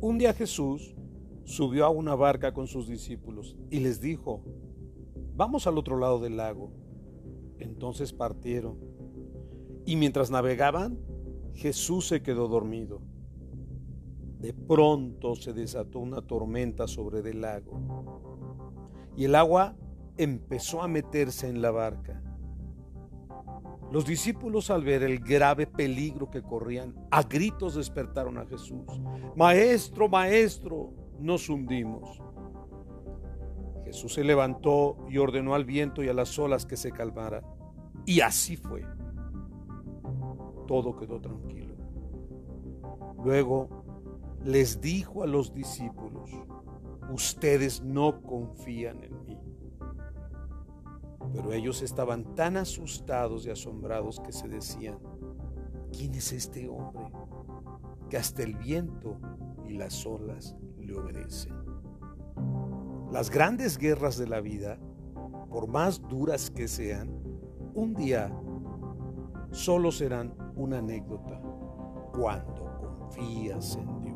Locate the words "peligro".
25.66-26.30